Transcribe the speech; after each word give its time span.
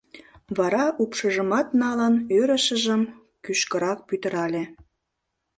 Вара 0.57 0.85
упшыжымат 1.01 1.67
налын, 1.81 2.13
ӧрышыжым 2.39 3.01
кӱшкырак 3.43 3.99
пӱтырале. 4.07 4.63